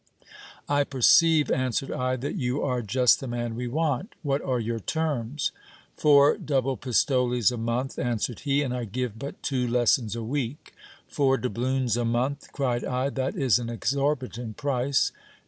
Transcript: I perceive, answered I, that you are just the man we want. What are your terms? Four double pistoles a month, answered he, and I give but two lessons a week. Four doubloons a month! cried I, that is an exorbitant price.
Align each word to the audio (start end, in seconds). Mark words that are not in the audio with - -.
I 0.67 0.83
perceive, 0.83 1.51
answered 1.51 1.91
I, 1.91 2.15
that 2.15 2.33
you 2.33 2.63
are 2.63 2.81
just 2.81 3.19
the 3.19 3.27
man 3.27 3.53
we 3.55 3.67
want. 3.67 4.15
What 4.23 4.41
are 4.41 4.59
your 4.59 4.79
terms? 4.79 5.51
Four 5.95 6.39
double 6.39 6.75
pistoles 6.75 7.51
a 7.51 7.57
month, 7.57 7.99
answered 7.99 8.39
he, 8.39 8.63
and 8.63 8.73
I 8.75 8.85
give 8.85 9.19
but 9.19 9.43
two 9.43 9.67
lessons 9.67 10.15
a 10.15 10.23
week. 10.23 10.73
Four 11.07 11.37
doubloons 11.37 11.97
a 11.97 12.03
month! 12.05 12.51
cried 12.51 12.83
I, 12.83 13.11
that 13.11 13.35
is 13.35 13.59
an 13.59 13.69
exorbitant 13.69 14.57
price. 14.57 15.11